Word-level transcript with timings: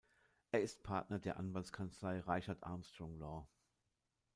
Er 0.51 0.61
ist 0.63 0.81
Partner 0.81 1.19
der 1.19 1.37
Anwaltskanzlei 1.37 2.21
„Reichert 2.21 2.63
Armstrong 2.63 3.19
Law“. 3.19 3.47